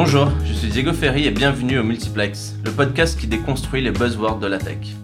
Bonjour, 0.00 0.30
je 0.44 0.52
suis 0.52 0.68
Diego 0.68 0.92
Ferry 0.92 1.26
et 1.26 1.32
bienvenue 1.32 1.80
au 1.80 1.82
Multiplex, 1.82 2.54
le 2.64 2.70
podcast 2.70 3.18
qui 3.18 3.26
déconstruit 3.26 3.82
les 3.82 3.90
buzzwords 3.90 4.38
de 4.38 4.46
la 4.46 4.58
tech. 4.58 4.94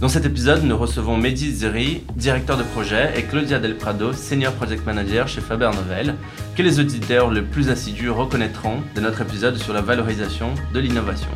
Dans 0.00 0.08
cet 0.08 0.26
épisode, 0.26 0.64
nous 0.64 0.76
recevons 0.76 1.16
Mehdi 1.16 1.52
Zeri, 1.52 2.02
directeur 2.16 2.56
de 2.56 2.64
projet, 2.64 3.12
et 3.16 3.22
Claudia 3.22 3.60
Del 3.60 3.76
Prado, 3.76 4.12
senior 4.12 4.54
project 4.54 4.84
manager 4.84 5.28
chez 5.28 5.40
Faber 5.40 5.70
Novel, 5.76 6.16
que 6.56 6.64
les 6.64 6.80
auditeurs 6.80 7.30
les 7.30 7.42
plus 7.42 7.68
assidus 7.68 8.10
reconnaîtront 8.10 8.82
de 8.96 9.00
notre 9.00 9.20
épisode 9.20 9.56
sur 9.56 9.72
la 9.72 9.82
valorisation 9.82 10.52
de 10.74 10.80
l'innovation. 10.80 11.30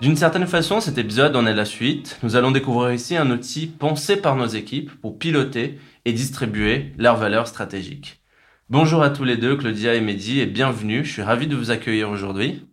D'une 0.00 0.16
certaine 0.16 0.46
façon, 0.46 0.80
cet 0.80 0.96
épisode 0.96 1.34
en 1.34 1.44
est 1.44 1.54
la 1.54 1.64
suite. 1.64 2.20
Nous 2.22 2.36
allons 2.36 2.52
découvrir 2.52 2.92
ici 2.92 3.16
un 3.16 3.30
outil 3.32 3.66
pensé 3.66 4.16
par 4.16 4.36
nos 4.36 4.46
équipes 4.46 4.92
pour 5.02 5.18
piloter 5.18 5.78
et 6.08 6.12
distribuer 6.14 6.94
leurs 6.96 7.16
valeurs 7.16 7.46
stratégiques. 7.46 8.22
Bonjour 8.70 9.02
à 9.02 9.10
tous 9.10 9.24
les 9.24 9.36
deux, 9.36 9.56
Claudia 9.56 9.94
et 9.94 10.00
Mehdi, 10.00 10.40
et 10.40 10.46
bienvenue. 10.46 11.04
Je 11.04 11.12
suis 11.12 11.22
ravi 11.22 11.46
de 11.46 11.54
vous 11.54 11.70
accueillir 11.70 12.08
aujourd'hui. 12.08 12.66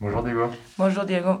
Bonjour 0.00 0.22
Diego. 0.22 0.50
Bonjour 0.78 1.04
Diego. 1.04 1.40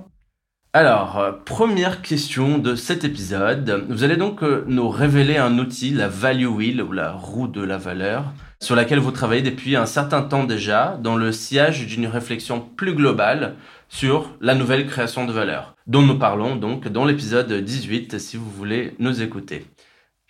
Alors, 0.74 1.18
euh, 1.18 1.32
première 1.32 2.02
question 2.02 2.58
de 2.58 2.74
cet 2.74 3.04
épisode. 3.04 3.86
Vous 3.88 4.04
allez 4.04 4.18
donc 4.18 4.42
euh, 4.42 4.64
nous 4.68 4.90
révéler 4.90 5.38
un 5.38 5.58
outil, 5.58 5.90
la 5.90 6.08
Value 6.08 6.48
Wheel 6.48 6.82
ou 6.82 6.92
la 6.92 7.12
roue 7.12 7.48
de 7.48 7.62
la 7.62 7.78
valeur, 7.78 8.24
sur 8.60 8.76
laquelle 8.76 8.98
vous 8.98 9.10
travaillez 9.10 9.42
depuis 9.42 9.74
un 9.74 9.86
certain 9.86 10.20
temps 10.20 10.44
déjà, 10.44 10.98
dans 11.02 11.16
le 11.16 11.32
sillage 11.32 11.86
d'une 11.86 12.06
réflexion 12.06 12.60
plus 12.60 12.94
globale 12.94 13.54
sur 13.88 14.36
la 14.42 14.54
nouvelle 14.54 14.86
création 14.86 15.24
de 15.24 15.32
valeur, 15.32 15.76
dont 15.86 16.02
nous 16.02 16.18
parlons 16.18 16.56
donc 16.56 16.88
dans 16.88 17.06
l'épisode 17.06 17.50
18 17.50 18.18
si 18.18 18.36
vous 18.36 18.50
voulez 18.50 18.94
nous 18.98 19.22
écouter. 19.22 19.64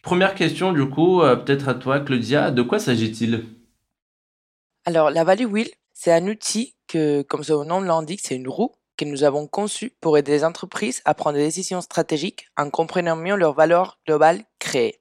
Première 0.03 0.35
question 0.35 0.73
du 0.73 0.89
coup, 0.89 1.23
euh, 1.23 1.37
peut-être 1.37 1.69
à 1.69 1.75
toi 1.75 2.01
Claudia, 2.01 2.51
de 2.51 2.63
quoi 2.63 2.81
s'agit-il? 2.81 3.45
Alors 4.85 5.11
la 5.11 5.23
Value 5.23 5.47
Wheel, 5.47 5.71
c'est 5.93 6.13
un 6.13 6.27
outil 6.27 6.75
que, 6.89 7.23
comme 7.23 7.45
son 7.45 7.65
nom 7.65 7.81
l'indique, 7.81 8.21
c'est 8.23 8.35
une 8.35 8.49
roue 8.49 8.73
que 8.97 9.05
nous 9.05 9.23
avons 9.23 9.47
conçue 9.47 9.93
pour 10.01 10.19
aider 10.19 10.33
les 10.33 10.45
entreprises 10.45 11.03
à 11.05 11.15
prendre 11.15 11.39
des 11.39 11.45
décisions 11.45 11.81
stratégiques 11.81 12.49
en 12.57 12.69
comprenant 12.69 13.15
mieux 13.15 13.37
leur 13.37 13.55
valeur 13.55 14.01
globale 14.05 14.43
créée. 14.59 15.01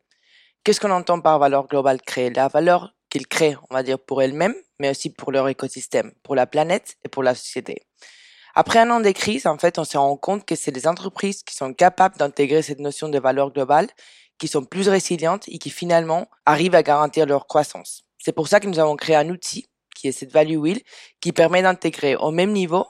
Qu'est-ce 0.63 0.79
qu'on 0.79 0.91
entend 0.91 1.19
par 1.19 1.39
valeur 1.39 1.67
globale 1.67 1.99
créée? 2.01 2.29
La 2.29 2.47
valeur 2.47 2.93
qu'ils 3.09 3.27
créent, 3.27 3.57
on 3.71 3.73
va 3.73 3.81
dire, 3.81 3.97
pour 3.97 4.21
elles-mêmes, 4.21 4.55
mais 4.79 4.91
aussi 4.91 5.09
pour 5.09 5.31
leur 5.31 5.49
écosystème, 5.49 6.11
pour 6.21 6.35
la 6.35 6.45
planète 6.45 6.97
et 7.03 7.09
pour 7.09 7.23
la 7.23 7.33
société. 7.33 7.81
Après 8.53 8.79
un 8.79 8.91
an 8.91 8.99
de 8.99 9.09
crise, 9.11 9.47
en 9.47 9.57
fait, 9.57 9.79
on 9.79 9.83
se 9.83 9.97
rend 9.97 10.15
compte 10.15 10.45
que 10.45 10.55
c'est 10.55 10.71
les 10.71 10.87
entreprises 10.87 11.41
qui 11.41 11.55
sont 11.55 11.73
capables 11.73 12.17
d'intégrer 12.17 12.61
cette 12.61 12.79
notion 12.79 13.09
de 13.09 13.17
valeur 13.17 13.51
globale, 13.51 13.87
qui 14.41 14.47
sont 14.47 14.65
plus 14.65 14.89
résilientes 14.89 15.47
et 15.49 15.59
qui 15.59 15.69
finalement 15.69 16.27
arrivent 16.47 16.73
à 16.73 16.81
garantir 16.81 17.27
leur 17.27 17.45
croissance. 17.45 18.05
C'est 18.17 18.31
pour 18.31 18.47
ça 18.47 18.59
que 18.59 18.65
nous 18.65 18.79
avons 18.79 18.95
créé 18.95 19.15
un 19.15 19.29
outil, 19.29 19.69
qui 19.95 20.07
est 20.07 20.11
cette 20.11 20.31
Value 20.31 20.55
Wheel, 20.55 20.81
qui 21.19 21.31
permet 21.31 21.61
d'intégrer 21.61 22.15
au 22.15 22.31
même 22.31 22.51
niveau 22.51 22.87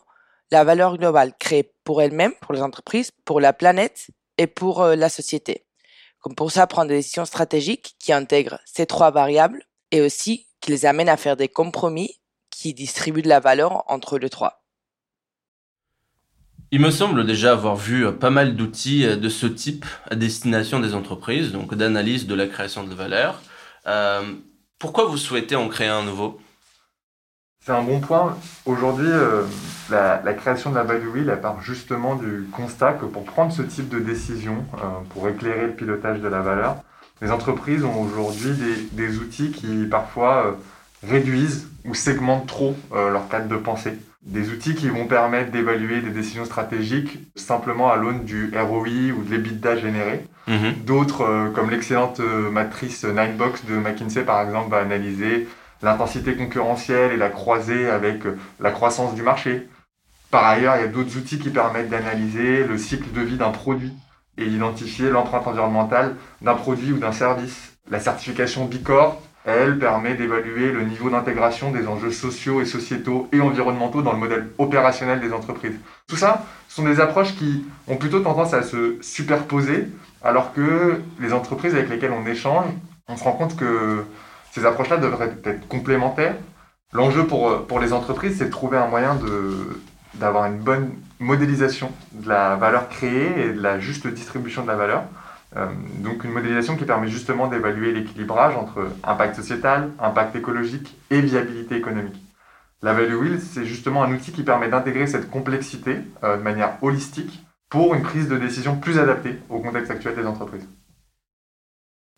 la 0.49 0.63
valeur 0.63 0.97
globale 0.97 1.33
créée 1.37 1.73
pour 1.83 2.01
elle-même, 2.01 2.33
pour 2.39 2.53
les 2.53 2.61
entreprises, 2.61 3.11
pour 3.25 3.41
la 3.41 3.51
planète 3.51 4.11
et 4.37 4.47
pour 4.47 4.81
euh, 4.81 4.95
la 4.95 5.09
société. 5.09 5.65
Comme 6.21 6.35
pour 6.35 6.53
ça, 6.53 6.67
prendre 6.67 6.87
des 6.87 6.95
décisions 6.95 7.25
stratégiques 7.25 7.95
qui 7.99 8.13
intègrent 8.13 8.61
ces 8.63 8.85
trois 8.85 9.11
variables 9.11 9.61
et 9.91 9.99
aussi 9.99 10.47
qui 10.61 10.71
les 10.71 10.85
amènent 10.85 11.09
à 11.09 11.17
faire 11.17 11.35
des 11.35 11.49
compromis 11.49 12.21
qui 12.49 12.73
distribuent 12.73 13.23
de 13.23 13.27
la 13.27 13.41
valeur 13.41 13.83
entre 13.87 14.17
les 14.17 14.29
trois. 14.29 14.60
Il 16.73 16.79
me 16.79 16.89
semble 16.89 17.25
déjà 17.25 17.51
avoir 17.51 17.75
vu 17.75 18.05
euh, 18.05 18.13
pas 18.13 18.29
mal 18.29 18.55
d'outils 18.55 19.05
euh, 19.05 19.17
de 19.17 19.27
ce 19.27 19.45
type 19.45 19.85
à 20.09 20.15
destination 20.15 20.79
des 20.79 20.95
entreprises, 20.95 21.51
donc 21.51 21.75
d'analyse 21.75 22.27
de 22.27 22.33
la 22.33 22.47
création 22.47 22.85
de 22.85 22.95
valeur. 22.95 23.41
Euh, 23.87 24.21
pourquoi 24.79 25.03
vous 25.03 25.17
souhaitez 25.17 25.57
en 25.57 25.67
créer 25.67 25.89
un 25.89 26.03
nouveau? 26.03 26.39
C'est 27.59 27.73
un 27.73 27.83
bon 27.83 27.99
point. 27.99 28.37
Aujourd'hui, 28.65 29.09
la, 29.91 30.33
création 30.33 30.71
de 30.71 30.75
la 30.75 30.83
value 30.83 31.09
wheel, 31.09 31.39
part 31.41 31.61
justement 31.61 32.15
du 32.15 32.47
constat 32.51 32.93
que 32.93 33.05
pour 33.05 33.23
prendre 33.23 33.51
ce 33.51 33.61
type 33.61 33.89
de 33.89 33.99
décision, 33.99 34.65
pour 35.09 35.29
éclairer 35.29 35.67
le 35.67 35.73
pilotage 35.73 36.21
de 36.21 36.27
la 36.27 36.41
valeur, 36.41 36.77
les 37.21 37.29
entreprises 37.29 37.83
ont 37.83 38.01
aujourd'hui 38.01 38.55
des, 38.93 39.17
outils 39.17 39.51
qui 39.51 39.85
parfois 39.85 40.57
réduisent 41.07 41.69
ou 41.85 41.93
segmentent 41.93 42.47
trop 42.47 42.75
leur 42.91 43.29
cadre 43.29 43.47
de 43.47 43.57
pensée 43.57 43.99
des 44.23 44.49
outils 44.49 44.75
qui 44.75 44.89
vont 44.89 45.07
permettre 45.07 45.51
d'évaluer 45.51 46.01
des 46.01 46.11
décisions 46.11 46.45
stratégiques 46.45 47.19
simplement 47.35 47.91
à 47.91 47.95
l'aune 47.95 48.23
du 48.23 48.51
ROI 48.55 49.11
ou 49.17 49.23
de 49.23 49.31
l'EBITDA 49.31 49.77
généré. 49.77 50.23
Mhm. 50.47 50.73
D'autres, 50.85 51.21
euh, 51.21 51.49
comme 51.49 51.69
l'excellente 51.71 52.19
euh, 52.19 52.51
matrice 52.51 53.03
Ninebox 53.03 53.65
de 53.65 53.75
McKinsey 53.75 54.23
par 54.23 54.41
exemple, 54.43 54.69
va 54.69 54.77
analyser 54.77 55.47
l'intensité 55.81 56.35
concurrentielle 56.35 57.11
et 57.13 57.17
la 57.17 57.29
croisée 57.29 57.89
avec 57.89 58.25
euh, 58.25 58.37
la 58.59 58.71
croissance 58.71 59.15
du 59.15 59.23
marché. 59.23 59.67
Par 60.29 60.45
ailleurs, 60.45 60.75
il 60.77 60.81
y 60.81 60.85
a 60.85 60.87
d'autres 60.87 61.17
outils 61.17 61.39
qui 61.39 61.49
permettent 61.49 61.89
d'analyser 61.89 62.63
le 62.63 62.77
cycle 62.77 63.11
de 63.11 63.21
vie 63.21 63.37
d'un 63.37 63.49
produit 63.49 63.93
et 64.37 64.45
d'identifier 64.45 65.09
l'empreinte 65.09 65.47
environnementale 65.47 66.15
d'un 66.41 66.55
produit 66.55 66.93
ou 66.93 66.97
d'un 66.97 67.11
service. 67.11 67.73
La 67.89 67.99
certification 67.99 68.65
B 68.65 68.81
Corp 68.83 69.21
elle 69.45 69.79
permet 69.79 70.13
d'évaluer 70.13 70.71
le 70.71 70.83
niveau 70.83 71.09
d'intégration 71.09 71.71
des 71.71 71.87
enjeux 71.87 72.11
sociaux 72.11 72.61
et 72.61 72.65
sociétaux 72.65 73.27
et 73.31 73.41
environnementaux 73.41 74.01
dans 74.01 74.11
le 74.13 74.19
modèle 74.19 74.47
opérationnel 74.57 75.19
des 75.19 75.33
entreprises. 75.33 75.75
Tout 76.07 76.15
ça 76.15 76.45
sont 76.67 76.83
des 76.83 76.99
approches 76.99 77.35
qui 77.35 77.65
ont 77.87 77.97
plutôt 77.97 78.19
tendance 78.19 78.53
à 78.53 78.61
se 78.61 78.97
superposer, 79.01 79.87
alors 80.23 80.53
que 80.53 81.01
les 81.19 81.33
entreprises 81.33 81.73
avec 81.73 81.89
lesquelles 81.89 82.11
on 82.11 82.25
échange, 82.27 82.65
on 83.07 83.17
se 83.17 83.23
rend 83.23 83.33
compte 83.33 83.55
que 83.55 84.03
ces 84.51 84.65
approches-là 84.65 84.97
devraient 84.97 85.33
être 85.45 85.67
complémentaires. 85.67 86.35
L'enjeu 86.93 87.25
pour, 87.25 87.65
pour 87.65 87.79
les 87.79 87.93
entreprises, 87.93 88.37
c'est 88.37 88.45
de 88.45 88.51
trouver 88.51 88.77
un 88.77 88.87
moyen 88.87 89.17
d'avoir 90.13 90.45
une 90.45 90.59
bonne 90.59 90.91
modélisation 91.19 91.91
de 92.11 92.29
la 92.29 92.55
valeur 92.55 92.89
créée 92.89 93.47
et 93.47 93.53
de 93.53 93.61
la 93.61 93.79
juste 93.79 94.07
distribution 94.07 94.63
de 94.63 94.67
la 94.67 94.75
valeur. 94.75 95.03
Euh, 95.57 95.67
donc 95.99 96.23
une 96.23 96.31
modélisation 96.31 96.77
qui 96.77 96.85
permet 96.85 97.07
justement 97.07 97.47
d'évaluer 97.47 97.91
l'équilibrage 97.91 98.55
entre 98.55 98.89
impact 99.03 99.35
sociétal, 99.35 99.91
impact 99.99 100.35
écologique 100.35 100.95
et 101.09 101.19
viabilité 101.19 101.75
économique. 101.75 102.15
La 102.81 102.93
Value 102.93 103.15
Wheel, 103.15 103.41
c'est 103.41 103.65
justement 103.65 104.03
un 104.03 104.13
outil 104.13 104.31
qui 104.31 104.43
permet 104.43 104.69
d'intégrer 104.69 105.07
cette 105.07 105.29
complexité 105.29 105.97
euh, 106.23 106.37
de 106.37 106.41
manière 106.41 106.81
holistique 106.81 107.43
pour 107.69 107.93
une 107.93 108.01
prise 108.01 108.27
de 108.27 108.37
décision 108.37 108.77
plus 108.77 108.97
adaptée 108.97 109.39
au 109.49 109.59
contexte 109.59 109.91
actuel 109.91 110.15
des 110.15 110.25
entreprises. 110.25 110.67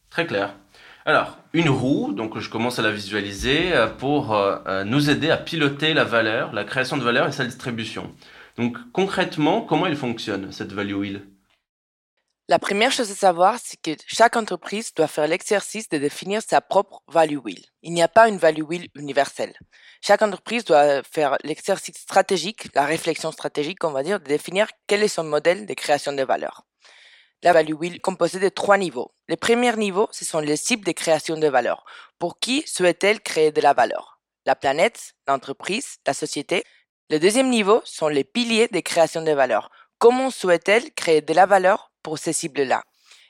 Très 0.10 0.28
clair. 0.28 0.56
Alors, 1.06 1.38
une 1.54 1.70
roue, 1.70 2.14
donc 2.14 2.40
je 2.40 2.50
commence 2.50 2.80
à 2.80 2.82
la 2.82 2.92
visualiser 2.92 3.74
euh, 3.74 3.88
pour 3.88 4.40
nous 4.86 5.10
aider 5.10 5.32
à 5.32 5.38
piloter 5.38 5.94
la 5.94 6.04
valeur, 6.04 6.54
la 6.54 6.64
création 6.64 6.98
de 6.98 7.04
valeur 7.04 7.28
et 7.28 7.32
sa 7.32 7.46
distribution. 7.46 8.12
Donc 8.58 8.78
concrètement, 8.92 9.62
comment 9.62 9.88
elle 9.88 9.98
fonctionne, 9.98 10.52
cette 10.52 10.72
Value 10.72 10.94
Wheel? 10.94 11.22
La 12.50 12.59
première 12.59 12.92
chose 12.92 13.09
à 13.09 13.16
savoir, 13.16 13.58
c'est 13.64 13.81
que 13.81 13.92
chaque 14.06 14.36
entreprise 14.36 14.94
doit 14.94 15.08
faire 15.08 15.28
l'exercice 15.28 15.88
de 15.88 15.98
définir 15.98 16.42
sa 16.42 16.59
propre 16.59 17.02
value 17.08 17.38
wheel. 17.38 17.64
Il 17.84 17.94
n'y 17.94 18.04
a 18.04 18.09
pas 18.09 18.28
une 18.28 18.38
value 18.38 18.64
wheel 18.64 18.90
universelle. 18.96 19.58
Chaque 20.02 20.22
entreprise 20.22 20.66
doit 20.66 21.03
faire 21.03 21.38
l'exercice 21.46 21.98
stratégique, 21.98 22.68
la 22.76 22.86
réflexion 22.86 23.32
stratégique, 23.32 23.84
on 23.86 23.92
va 23.92 24.03
dire, 24.03 24.20
de 24.20 24.26
définir 24.26 24.68
quel 24.88 25.03
est 25.03 25.08
son 25.08 25.24
modèle 25.24 25.66
de 25.66 25.74
création 25.74 26.12
de 26.12 26.24
valeur. 26.24 26.66
La 27.44 27.53
value 27.53 27.76
wheel 27.76 27.96
est 27.96 28.00
composée 28.00 28.40
de 28.40 28.50
trois 28.50 28.78
niveaux. 28.78 29.14
Le 29.30 29.38
premier 29.38 29.74
niveau, 29.78 30.09
ce 30.12 30.26
sont 30.26 30.40
les 30.40 30.58
cibles 30.58 30.86
de 30.86 30.92
création 30.92 31.38
de 31.38 31.48
valeur. 31.48 31.86
Pour 32.20 32.40
qui 32.40 32.64
souhaite-t-elle 32.68 33.22
créer 33.22 33.53
de 33.53 33.62
la 33.62 33.74
valeur? 33.74 34.20
La 34.46 34.56
planète, 34.56 35.14
l'entreprise, 35.30 35.98
la 36.06 36.14
société. 36.14 36.66
Le 37.09 37.20
deuxième 37.20 37.50
niveau 37.50 37.82
sont 37.86 38.09
les 38.09 38.26
piliers 38.26 38.68
de 38.68 38.82
création 38.82 39.22
de 39.22 39.32
valeur. 39.32 39.72
Comment 39.98 40.30
souhaite-t-elle 40.30 40.92
créer 40.94 41.22
de 41.22 41.34
la 41.34 41.46
valeur? 41.46 41.93
Pour 42.03 42.19
ces 42.19 42.34
cibles-là? 42.34 42.84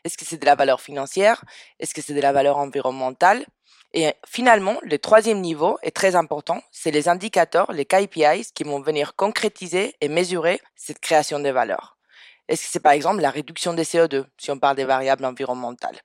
Est-ce 0.04 0.18
que 0.18 0.26
c'est 0.26 0.38
de 0.38 0.46
la 0.46 0.56
valeur 0.56 0.82
financière? 0.82 1.46
Est-ce 1.80 1.94
que 1.94 2.02
c'est 2.02 2.14
de 2.14 2.22
la 2.22 2.34
valeur 2.34 2.58
environnementale? 2.58 3.46
Et 3.94 4.12
finalement, 4.28 4.80
le 4.82 4.98
troisième 4.98 5.40
niveau 5.40 5.78
est 5.84 5.96
très 5.96 6.16
important, 6.16 6.62
c'est 6.72 6.90
les 6.90 7.08
indicateurs, 7.08 7.72
les 7.72 7.86
KPIs 7.86 8.52
qui 8.54 8.64
vont 8.64 8.82
venir 8.82 9.16
concrétiser 9.16 9.96
et 10.02 10.08
mesurer 10.08 10.60
cette 10.76 11.00
création 11.00 11.40
de 11.40 11.50
valeur. 11.50 11.98
Est-ce 12.48 12.64
que 12.64 12.72
c'est 12.72 12.80
par 12.80 12.92
exemple 12.94 13.22
la 13.22 13.30
réduction 13.30 13.74
des 13.74 13.84
CO2, 13.84 14.26
si 14.38 14.52
on 14.52 14.58
parle 14.58 14.76
des 14.76 14.84
variables 14.84 15.24
environnementales? 15.24 16.02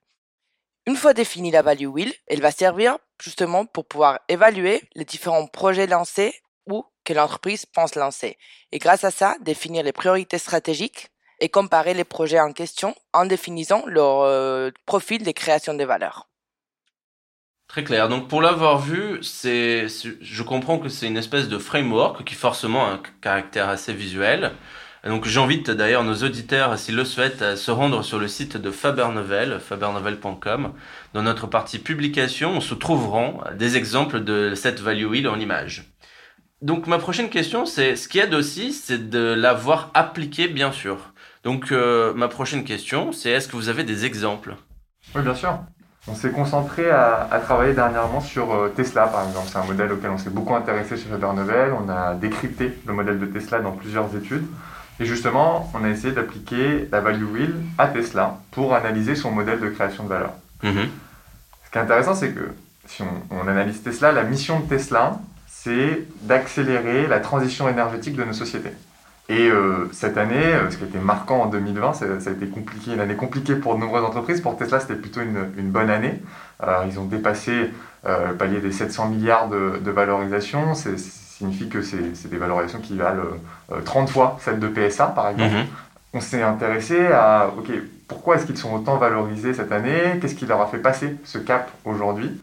Une 0.86 0.96
fois 0.96 1.14
définie 1.14 1.50
la 1.50 1.62
value 1.62 1.86
wheel, 1.86 2.14
elle 2.26 2.40
va 2.40 2.50
servir 2.50 2.98
justement 3.20 3.66
pour 3.66 3.86
pouvoir 3.86 4.20
évaluer 4.28 4.82
les 4.94 5.04
différents 5.04 5.46
projets 5.46 5.86
lancés 5.86 6.34
ou 6.66 6.84
que 7.04 7.14
l'entreprise 7.14 7.66
pense 7.66 7.94
lancer. 7.94 8.38
Et 8.70 8.78
grâce 8.78 9.04
à 9.04 9.10
ça, 9.10 9.36
définir 9.40 9.82
les 9.82 9.92
priorités 9.92 10.38
stratégiques 10.38 11.08
et 11.40 11.48
comparer 11.48 11.94
les 11.94 12.04
projets 12.04 12.40
en 12.40 12.52
question 12.52 12.94
en 13.12 13.26
définissant 13.26 13.84
leur 13.86 14.22
euh, 14.22 14.70
profil 14.86 15.22
de 15.22 15.30
création 15.30 15.74
de 15.74 15.84
valeur. 15.84 16.28
Très 17.68 17.84
clair. 17.84 18.08
Donc 18.08 18.28
pour 18.28 18.40
l'avoir 18.40 18.78
vu, 18.78 19.18
c'est, 19.22 19.86
je 20.20 20.42
comprends 20.42 20.78
que 20.78 20.88
c'est 20.88 21.06
une 21.06 21.18
espèce 21.18 21.48
de 21.48 21.58
framework 21.58 22.24
qui 22.24 22.34
forcément 22.34 22.86
a 22.86 22.92
un 22.92 23.02
caractère 23.20 23.68
assez 23.68 23.92
visuel. 23.92 24.52
Donc 25.04 25.26
j'invite 25.26 25.70
d'ailleurs 25.70 26.02
nos 26.02 26.14
auditeurs, 26.14 26.78
s'ils 26.78 26.96
le 26.96 27.04
souhaitent, 27.04 27.42
à 27.42 27.56
se 27.56 27.70
rendre 27.70 28.02
sur 28.02 28.18
le 28.18 28.26
site 28.26 28.56
de 28.56 28.70
Faber 28.70 29.08
Novel, 29.14 29.60
fabernovel.com. 29.60 30.72
Dans 31.12 31.22
notre 31.22 31.46
partie 31.46 31.78
publication, 31.78 32.52
on 32.56 32.60
se 32.60 32.74
trouveront 32.74 33.40
des 33.54 33.76
exemples 33.76 34.24
de 34.24 34.54
cette 34.54 34.80
value 34.80 35.04
wheel 35.04 35.28
en 35.28 35.38
image. 35.38 35.84
Donc 36.62 36.86
ma 36.86 36.98
prochaine 36.98 37.30
question, 37.30 37.66
c'est 37.66 37.94
ce 37.94 38.08
qui 38.08 38.18
aide 38.18 38.34
aussi, 38.34 38.72
c'est 38.72 39.10
de 39.10 39.34
l'avoir 39.34 39.90
appliqué, 39.94 40.48
bien 40.48 40.72
sûr. 40.72 41.12
Donc 41.48 41.72
euh, 41.72 42.12
ma 42.12 42.28
prochaine 42.28 42.62
question, 42.62 43.10
c'est 43.10 43.30
est-ce 43.30 43.48
que 43.48 43.56
vous 43.56 43.70
avez 43.70 43.82
des 43.82 44.04
exemples? 44.04 44.54
Oui, 45.14 45.22
bien 45.22 45.34
sûr. 45.34 45.58
On 46.06 46.14
s'est 46.14 46.28
concentré 46.28 46.90
à, 46.90 47.40
travailler 47.42 47.72
dernièrement 47.72 48.20
sur 48.20 48.52
euh, 48.52 48.68
Tesla, 48.68 49.06
par 49.06 49.26
exemple. 49.26 49.46
C'est 49.50 49.56
un 49.56 49.64
modèle 49.64 49.90
auquel 49.90 50.10
on 50.10 50.18
s'est 50.18 50.28
beaucoup 50.28 50.54
intéressé 50.54 50.98
chez 50.98 51.08
Faber 51.08 51.32
Novel. 51.34 51.72
On 51.72 51.88
a 51.88 52.12
décrypté 52.16 52.78
le 52.86 52.92
modèle 52.92 53.18
de 53.18 53.24
Tesla 53.24 53.60
dans 53.60 53.72
plusieurs 53.72 54.14
études. 54.14 54.44
Et 55.00 55.06
justement, 55.06 55.72
on 55.72 55.84
a 55.84 55.88
essayé 55.88 56.12
d'appliquer 56.12 56.86
la 56.92 57.00
value 57.00 57.24
wheel 57.24 57.54
à 57.78 57.86
Tesla 57.86 58.40
pour 58.50 58.74
analyser 58.74 59.14
son 59.14 59.30
modèle 59.30 59.58
de 59.58 59.70
création 59.70 60.04
de 60.04 60.10
valeur. 60.10 60.32
Mhm. 60.62 60.90
Ce 61.64 61.70
qui 61.70 61.78
est 61.78 61.80
intéressant, 61.80 62.14
c'est 62.14 62.32
que 62.32 62.52
si 62.84 63.02
on, 63.30 63.48
analyse 63.48 63.82
Tesla, 63.82 64.12
la 64.12 64.24
mission 64.24 64.60
de 64.60 64.66
Tesla, 64.66 65.18
c'est 65.46 66.06
d'accélérer 66.24 67.06
la 67.06 67.20
transition 67.20 67.70
énergétique 67.70 68.16
de 68.16 68.24
nos 68.24 68.34
sociétés. 68.34 68.74
Et 69.30 69.50
euh, 69.50 69.90
cette 69.92 70.16
année, 70.16 70.36
euh, 70.36 70.70
ce 70.70 70.78
qui 70.78 70.84
a 70.84 70.86
été 70.86 70.98
marquant 70.98 71.42
en 71.42 71.46
2020, 71.46 71.92
ça, 71.92 72.06
a 72.06 72.30
été 72.32 72.46
compliqué, 72.46 72.94
une 72.94 73.00
année 73.00 73.14
compliquée 73.14 73.56
pour 73.56 73.74
de 73.74 73.80
nombreuses 73.80 74.04
entreprises. 74.04 74.40
Pour 74.40 74.56
Tesla, 74.56 74.80
c'était 74.80 74.94
plutôt 74.94 75.20
une, 75.20 75.50
une, 75.58 75.70
bonne 75.70 75.90
année. 75.90 76.22
Euh, 76.62 76.84
ils 76.88 76.98
ont 76.98 77.04
dépassé 77.04 77.70
le 78.06 78.32
palier 78.36 78.60
des 78.60 78.72
700 78.72 79.08
milliards 79.08 79.48
de, 79.48 79.80
de 79.84 79.90
valorisation. 79.90 80.74
Ça 80.74 80.90
signifie 80.96 81.68
que 81.68 81.82
c'est 81.82 82.28
des 82.28 82.38
valorisations 82.38 82.78
qui 82.78 82.96
valent 82.96 83.22
30 83.84 84.08
fois 84.08 84.38
celles 84.40 84.60
de 84.60 84.68
PSA, 84.68 85.08
par 85.08 85.28
exemple. 85.28 85.52
Mhm. 85.52 85.66
On 86.14 86.20
s'est 86.20 86.42
intéressé 86.42 87.08
à, 87.08 87.50
OK, 87.58 87.70
pourquoi 88.06 88.36
est-ce 88.36 88.46
qu'ils 88.46 88.56
sont 88.56 88.72
autant 88.72 88.96
valorisés 88.96 89.52
cette 89.52 89.72
année? 89.72 90.18
Qu'est-ce 90.22 90.36
qui 90.36 90.46
leur 90.46 90.62
a 90.62 90.66
fait 90.68 90.78
passer 90.78 91.16
ce 91.24 91.36
cap 91.36 91.70
aujourd'hui? 91.84 92.40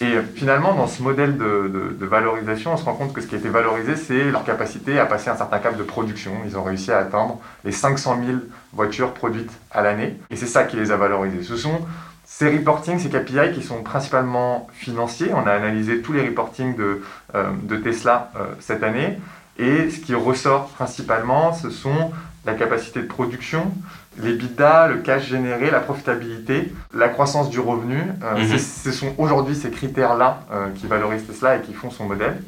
Et 0.00 0.20
finalement, 0.34 0.74
dans 0.74 0.88
ce 0.88 1.02
modèle 1.02 1.38
de, 1.38 2.04
valorisation, 2.04 2.72
on 2.72 2.76
se 2.76 2.84
rend 2.84 2.94
compte 2.94 3.12
que 3.12 3.20
ce 3.20 3.28
qui 3.28 3.36
a 3.36 3.38
été 3.38 3.48
valorisé, 3.48 3.94
c'est 3.94 4.24
leur 4.30 4.44
capacité 4.44 4.98
à 4.98 5.06
passer 5.06 5.30
un 5.30 5.36
certain 5.36 5.60
cap 5.60 5.76
de 5.76 5.82
production. 5.84 6.32
Ils 6.44 6.58
ont 6.58 6.64
réussi 6.64 6.90
à 6.90 6.98
atteindre 6.98 7.38
les 7.64 7.70
500 7.70 8.18
000 8.26 8.38
voitures 8.72 9.14
produites 9.14 9.52
à 9.70 9.82
l'année. 9.82 10.18
Et 10.30 10.36
c'est 10.36 10.46
ça 10.46 10.64
qui 10.64 10.76
les 10.76 10.90
a 10.90 10.96
valorisés. 10.96 11.44
Ce 11.44 11.56
sont 11.56 11.80
ces 12.24 12.50
reportings, 12.50 12.98
ces 12.98 13.08
KPI 13.08 13.52
qui 13.54 13.62
sont 13.62 13.84
principalement 13.84 14.66
financiers. 14.72 15.30
On 15.32 15.46
a 15.46 15.52
analysé 15.52 16.02
tous 16.02 16.12
les 16.12 16.26
reportings 16.26 16.74
de, 16.74 17.02
euh, 17.36 17.52
Tesla 17.84 18.32
euh, 18.34 18.46
cette 18.58 18.82
année. 18.82 19.20
Et 19.58 19.90
ce 19.90 20.00
qui 20.00 20.14
ressort 20.14 20.68
principalement, 20.68 21.52
ce 21.52 21.70
sont 21.70 22.12
la 22.44 22.54
capacité 22.54 23.00
de 23.00 23.06
production, 23.06 23.72
les 24.18 24.34
bidas, 24.34 24.88
le 24.88 24.98
cash 24.98 25.26
généré, 25.26 25.70
la 25.70 25.80
profitabilité, 25.80 26.72
la 26.92 27.08
croissance 27.08 27.50
du 27.50 27.60
revenu. 27.60 28.02
Euh, 28.22 28.36
mhm. 28.36 28.58
Ce 28.58 28.92
sont 28.92 29.14
aujourd'hui 29.18 29.54
ces 29.54 29.70
critères-là 29.70 30.40
euh, 30.52 30.68
qui 30.74 30.86
valorisent 30.86 31.26
Tesla 31.26 31.56
et 31.56 31.62
qui 31.62 31.72
font 31.72 31.90
son 31.90 32.04
modèle. 32.04 32.42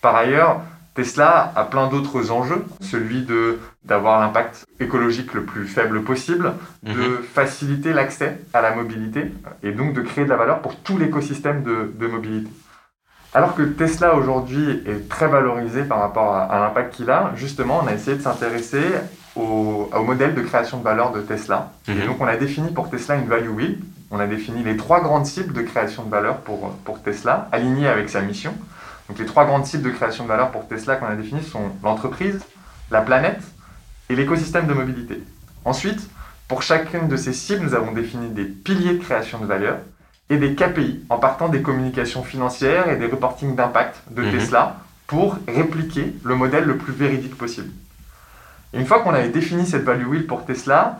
Par 0.00 0.16
ailleurs, 0.16 0.62
Tesla 0.94 1.52
a 1.56 1.64
plein 1.64 1.88
d'autres 1.88 2.30
enjeux, 2.30 2.64
celui 2.80 3.22
de 3.22 3.58
d'avoir 3.84 4.18
l'impact 4.18 4.64
écologique 4.80 5.34
le 5.34 5.42
plus 5.42 5.66
faible 5.66 6.02
possible, 6.04 6.54
de 6.82 6.92
mhm. 6.92 7.22
faciliter 7.22 7.92
l'accès 7.92 8.38
à 8.54 8.62
la 8.62 8.74
mobilité 8.74 9.30
et 9.62 9.72
donc 9.72 9.92
de 9.92 10.00
créer 10.00 10.24
de 10.24 10.30
la 10.30 10.36
valeur 10.36 10.62
pour 10.62 10.76
tout 10.76 10.96
l'écosystème 10.96 11.62
de, 11.62 11.92
de 11.94 12.06
mobilité. 12.06 12.50
Alors 13.36 13.56
que 13.56 13.62
Tesla 13.62 14.14
aujourd'hui 14.14 14.80
est 14.86 15.08
très 15.08 15.26
valorisé 15.26 15.82
par 15.82 15.98
rapport 15.98 16.36
à, 16.36 16.60
l'impact 16.60 16.94
qu'il 16.94 17.10
a, 17.10 17.32
justement, 17.34 17.80
on 17.82 17.88
a 17.88 17.92
essayé 17.92 18.16
de 18.16 18.22
s'intéresser 18.22 18.84
au, 19.34 19.90
modèle 20.06 20.36
de 20.36 20.40
création 20.40 20.78
de 20.78 20.84
valeur 20.84 21.10
de 21.10 21.20
Tesla. 21.20 21.72
Et 21.88 21.94
mhm. 21.94 22.06
donc, 22.06 22.20
on 22.20 22.26
a 22.26 22.36
défini 22.36 22.70
pour 22.70 22.88
Tesla 22.88 23.16
une 23.16 23.26
value 23.26 23.48
wheel. 23.48 23.78
On 24.12 24.20
a 24.20 24.28
défini 24.28 24.62
les 24.62 24.76
trois 24.76 25.00
grandes 25.00 25.26
cibles 25.26 25.52
de 25.52 25.62
création 25.62 26.04
de 26.04 26.10
valeur 26.10 26.38
pour, 26.38 26.70
pour 26.84 27.02
Tesla, 27.02 27.48
alignées 27.50 27.88
avec 27.88 28.08
sa 28.08 28.20
mission. 28.20 28.54
Donc, 29.08 29.18
les 29.18 29.26
trois 29.26 29.44
grandes 29.46 29.66
cibles 29.66 29.82
de 29.82 29.90
création 29.90 30.22
de 30.22 30.28
valeur 30.28 30.52
pour 30.52 30.68
Tesla 30.68 30.94
qu'on 30.94 31.06
a 31.06 31.16
définies 31.16 31.42
sont 31.42 31.72
l'entreprise, 31.82 32.38
la 32.92 33.00
planète 33.00 33.42
et 34.10 34.14
l'écosystème 34.14 34.68
de 34.68 34.74
mobilité. 34.74 35.20
Ensuite, 35.64 36.08
pour 36.46 36.62
chacune 36.62 37.08
de 37.08 37.16
ces 37.16 37.32
cibles, 37.32 37.64
nous 37.64 37.74
avons 37.74 37.90
défini 37.90 38.28
des 38.28 38.44
piliers 38.44 38.94
de 38.94 39.02
création 39.02 39.38
de 39.38 39.46
valeur 39.46 39.78
et 40.30 40.36
des 40.36 40.54
KPI 40.54 41.04
en 41.10 41.18
partant 41.18 41.48
des 41.48 41.62
communications 41.62 42.22
financières 42.22 42.88
et 42.88 42.96
des 42.96 43.06
reportings 43.06 43.54
d'impact 43.54 44.02
de 44.10 44.22
mhm. 44.22 44.30
Tesla 44.30 44.78
pour 45.06 45.36
répliquer 45.46 46.14
le 46.24 46.34
modèle 46.34 46.64
le 46.64 46.76
plus 46.76 46.92
véridique 46.92 47.36
possible. 47.36 47.70
une 48.72 48.86
fois 48.86 49.00
qu'on 49.00 49.12
avait 49.12 49.28
défini 49.28 49.66
cette 49.66 49.84
value 49.84 50.06
wheel 50.06 50.26
pour 50.26 50.44
Tesla, 50.44 50.98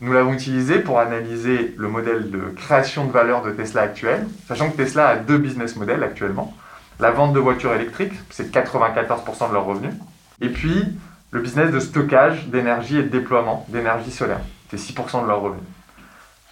nous 0.00 0.12
l'avons 0.12 0.32
utilisé 0.32 0.78
pour 0.80 0.98
analyser 0.98 1.74
le 1.76 1.88
modèle 1.88 2.30
de 2.30 2.40
création 2.56 3.04
de 3.04 3.12
valeur 3.12 3.42
de 3.42 3.50
Tesla 3.52 3.82
actuel, 3.82 4.26
sachant 4.48 4.70
que 4.70 4.76
Tesla 4.76 5.08
a 5.08 5.16
deux 5.16 5.38
business 5.38 5.76
models 5.76 6.02
actuellement. 6.02 6.54
La 7.00 7.10
vente 7.10 7.32
de 7.32 7.38
voitures 7.38 7.74
électriques, 7.74 8.12
c'est 8.30 8.52
94% 8.52 9.48
de 9.48 9.52
leurs 9.52 9.64
revenus. 9.64 9.94
Et 10.40 10.48
puis, 10.48 10.84
le 11.30 11.40
business 11.40 11.70
de 11.70 11.80
stockage 11.80 12.46
d'énergie 12.48 12.98
et 12.98 13.02
de 13.02 13.08
déploiement 13.08 13.66
d'énergie 13.68 14.10
solaire, 14.10 14.40
c'est 14.70 14.78
6% 14.78 15.22
de 15.22 15.28
leurs 15.28 15.40
revenus 15.40 15.64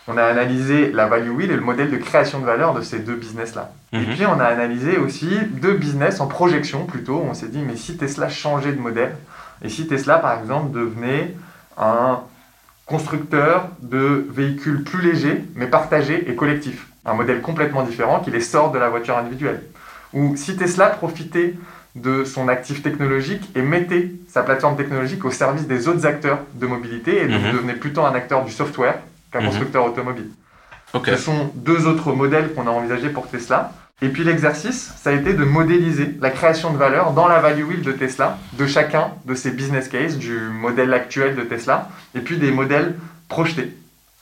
on 0.08 0.16
a 0.16 0.24
analysé 0.24 0.90
la 0.90 1.06
value 1.06 1.30
wheel 1.30 1.50
et 1.50 1.56
le 1.56 1.62
modèle 1.62 1.90
de 1.90 1.96
création 1.96 2.40
de 2.40 2.44
valeur 2.44 2.74
de 2.74 2.80
ces 2.82 2.98
deux 2.98 3.14
business-là. 3.14 3.72
Et 3.92 3.98
mhm. 3.98 4.06
puis 4.06 4.26
on 4.26 4.40
a 4.40 4.44
analysé 4.44 4.96
aussi 4.96 5.28
deux 5.60 5.74
business 5.74 6.20
en 6.20 6.26
projection 6.26 6.86
plutôt. 6.86 7.24
On 7.28 7.34
s'est 7.34 7.48
dit, 7.48 7.62
mais 7.64 7.76
si 7.76 7.96
Tesla 7.96 8.28
changeait 8.28 8.72
de 8.72 8.80
modèle, 8.80 9.14
et 9.62 9.68
si 9.68 9.86
Tesla 9.86 10.18
par 10.18 10.38
exemple 10.40 10.72
devenait 10.72 11.34
un 11.78 12.20
constructeur 12.86 13.68
de 13.80 14.26
véhicules 14.28 14.82
plus 14.82 15.00
légers, 15.00 15.44
mais 15.54 15.66
partagés 15.66 16.28
et 16.28 16.34
collectifs, 16.34 16.88
un 17.04 17.14
modèle 17.14 17.40
complètement 17.40 17.82
différent 17.82 18.20
qui 18.20 18.30
les 18.30 18.40
sort 18.40 18.72
de 18.72 18.78
la 18.78 18.88
voiture 18.88 19.16
individuelle. 19.16 19.62
Ou 20.12 20.36
si 20.36 20.56
Tesla 20.56 20.86
profitait 20.86 21.54
de 21.94 22.24
son 22.24 22.48
actif 22.48 22.82
technologique 22.82 23.50
et 23.54 23.62
mettait 23.62 24.10
sa 24.28 24.42
plateforme 24.42 24.76
technologique 24.76 25.24
au 25.24 25.30
service 25.30 25.66
des 25.66 25.88
autres 25.88 26.06
acteurs 26.06 26.40
de 26.54 26.66
mobilité 26.66 27.22
et 27.22 27.28
donc 27.28 27.42
mhm. 27.42 27.52
devenait 27.52 27.74
plutôt 27.74 28.04
un 28.04 28.14
acteur 28.14 28.44
du 28.44 28.50
software 28.50 28.98
qu'un 29.32 29.44
constructeur 29.44 29.84
automobile. 29.84 30.30
Ce 31.04 31.16
sont 31.16 31.50
deux 31.54 31.86
autres 31.86 32.12
modèles 32.12 32.52
qu'on 32.54 32.66
a 32.66 32.70
envisagés 32.70 33.08
pour 33.08 33.26
Tesla. 33.28 33.72
Et 34.02 34.08
puis 34.08 34.24
l'exercice, 34.24 34.92
ça 34.96 35.10
a 35.10 35.12
été 35.12 35.32
de 35.32 35.44
modéliser 35.44 36.16
la 36.20 36.30
création 36.30 36.72
de 36.72 36.76
valeur 36.76 37.12
dans 37.12 37.28
la 37.28 37.38
value 37.40 37.62
wheel 37.62 37.82
de 37.82 37.92
Tesla, 37.92 38.36
de 38.54 38.66
chacun 38.66 39.12
de 39.26 39.34
ces 39.34 39.52
business 39.52 39.88
cases, 39.88 40.18
du 40.18 40.38
modèle 40.38 40.92
actuel 40.92 41.36
de 41.36 41.42
Tesla, 41.42 41.88
et 42.14 42.20
puis 42.20 42.36
des 42.36 42.50
modèles 42.50 42.96
projetés. 43.28 43.72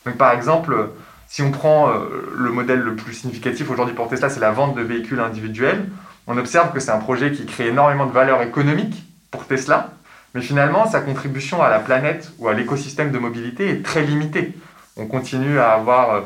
Donc 0.05 0.17
par 0.17 0.33
exemple, 0.33 0.91
si 1.29 1.41
on 1.43 1.51
prend 1.51 1.89
euh, 1.89 2.31
le 2.37 2.51
modèle 2.51 2.81
le 2.81 2.95
plus 2.95 3.15
significatif 3.15 3.71
aujourd'hui 3.71 3.95
pour 3.95 4.09
Tesla, 4.09 4.29
c'est 4.29 4.41
la 4.41 4.53
vente 4.53 4.77
de 4.77 4.83
véhicules 4.83 5.21
individuels, 5.21 5.87
on 6.27 6.37
observe 6.37 6.73
que 6.73 6.81
c'est 6.81 6.91
un 6.91 6.99
projet 6.99 7.33
qui 7.33 7.47
crée 7.47 7.69
énormément 7.69 8.07
de 8.07 8.13
valeur 8.13 8.43
économique 8.43 9.03
pour 9.31 9.47
Tesla, 9.47 9.93
mais 10.35 10.43
finalement, 10.43 10.89
sa 10.89 11.01
contribution 11.01 11.63
à 11.63 11.71
la 11.71 11.81
planète 11.81 12.33
ou 12.39 12.49
à 12.49 12.55
l'écosystème 12.55 13.11
de 13.11 13.19
mobilité 13.19 13.71
est 13.71 13.83
très 13.83 14.03
limitée 14.03 14.55
on 15.01 15.07
continue 15.07 15.59
à 15.59 15.73
avoir 15.73 16.15
euh, 16.15 16.21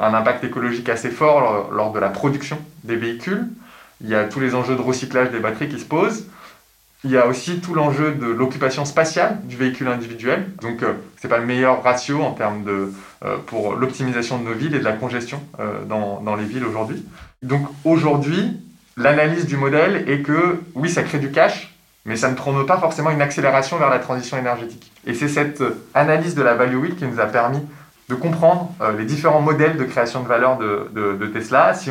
un 0.00 0.14
impact 0.14 0.44
écologique 0.44 0.88
assez 0.88 1.10
fort 1.10 1.70
lors 1.72 1.92
de 1.92 1.98
la 1.98 2.08
production 2.08 2.58
des 2.84 2.96
véhicules. 2.96 3.48
Il 4.00 4.08
y 4.08 4.14
a 4.14 4.24
tous 4.24 4.40
les 4.40 4.54
enjeux 4.54 4.76
de 4.76 4.80
recyclage 4.80 5.30
des 5.30 5.40
batteries 5.40 5.68
qui 5.68 5.78
se 5.78 5.84
posent. 5.84 6.26
Il 7.02 7.10
y 7.10 7.16
a 7.16 7.26
aussi 7.26 7.60
tout 7.60 7.74
l'enjeu 7.74 8.12
de 8.12 8.26
l'occupation 8.26 8.84
spatiale 8.84 9.38
du 9.44 9.56
véhicule 9.56 9.88
individuel. 9.88 10.46
Donc, 10.62 10.82
euh, 10.82 10.92
ce 11.20 11.26
n'est 11.26 11.30
pas 11.30 11.38
le 11.38 11.46
meilleur 11.46 11.82
ratio 11.82 12.22
en 12.22 12.32
termes 12.32 12.62
de, 12.62 12.92
euh, 13.24 13.36
pour 13.46 13.74
l'optimisation 13.74 14.38
de 14.38 14.44
nos 14.44 14.54
villes 14.54 14.74
et 14.74 14.78
de 14.78 14.84
la 14.84 14.92
congestion 14.92 15.42
dans, 15.88 16.20
dans 16.20 16.36
les 16.36 16.44
villes 16.44 16.64
aujourd'hui. 16.64 17.04
Donc, 17.42 17.66
aujourd'hui, 17.84 18.60
l'analyse 18.96 19.46
du 19.46 19.56
modèle 19.56 20.08
est 20.08 20.20
que, 20.20 20.60
oui, 20.74 20.90
ça 20.90 21.02
crée 21.02 21.18
du 21.18 21.30
cash, 21.30 21.74
mais 22.04 22.16
ça 22.16 22.30
ne 22.30 22.34
promeut 22.34 22.66
pas 22.66 22.78
forcément 22.78 23.10
une 23.10 23.22
accélération 23.22 23.78
vers 23.78 23.88
la 23.88 23.98
transition 23.98 24.36
énergétique. 24.36 24.92
Et 25.06 25.14
c'est 25.14 25.28
cette 25.28 25.62
analyse 25.94 26.34
de 26.34 26.42
la 26.42 26.54
value 26.54 26.76
wheel 26.76 26.96
qui 26.96 27.06
nous 27.06 27.18
a 27.18 27.26
permis 27.26 27.60
de 28.10 28.16
comprendre 28.16 28.72
euh, 28.80 28.96
les 28.98 29.04
différents 29.04 29.40
modèles 29.40 29.76
de 29.76 29.84
création 29.84 30.22
de 30.22 30.28
valeur 30.28 30.58
de, 30.58 31.26
Tesla. 31.32 31.74
Si 31.74 31.90